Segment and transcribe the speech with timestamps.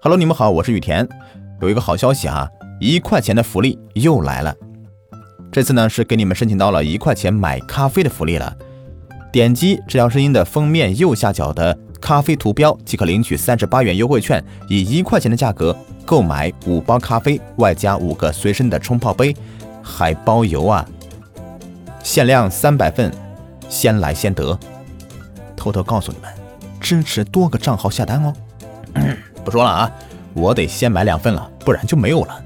[0.00, 1.08] Hello，你们好，我是雨田。
[1.60, 4.54] 有一个好消息啊，一块钱的福利又来了。
[5.50, 8.56] 这次呢是给你们申请到了一块钱买咖啡的福利了。
[9.32, 15.76] 点击《治疗声音》的封面右下角的咖啡图标，即可领取三十八元优惠券，以一块钱的价格
[16.06, 19.34] 购买五包咖啡，外加五个随身的冲泡杯，
[19.82, 20.88] 还包邮啊！
[22.04, 23.12] 限量三百份，
[23.68, 24.56] 先来先得。
[25.56, 26.32] 偷偷告诉你们，
[26.80, 28.32] 支持多个账号下单哦。
[29.48, 29.90] 不说了啊，
[30.34, 32.38] 我得先买两份了，不然就没有了。